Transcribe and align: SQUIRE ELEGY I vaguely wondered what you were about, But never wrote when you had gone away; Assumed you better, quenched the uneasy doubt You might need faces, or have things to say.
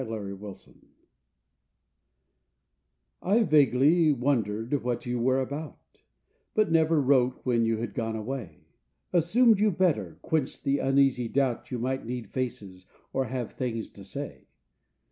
SQUIRE 0.03 0.31
ELEGY 0.43 0.87
I 3.21 3.43
vaguely 3.43 4.11
wondered 4.11 4.81
what 4.83 5.05
you 5.05 5.19
were 5.19 5.39
about, 5.39 6.01
But 6.55 6.71
never 6.71 6.99
wrote 6.99 7.41
when 7.43 7.65
you 7.67 7.77
had 7.77 7.93
gone 7.93 8.15
away; 8.15 8.65
Assumed 9.13 9.59
you 9.59 9.69
better, 9.69 10.17
quenched 10.23 10.63
the 10.63 10.79
uneasy 10.79 11.27
doubt 11.27 11.69
You 11.69 11.77
might 11.77 12.03
need 12.03 12.31
faces, 12.31 12.87
or 13.13 13.25
have 13.25 13.51
things 13.51 13.89
to 13.89 14.03
say. 14.03 14.47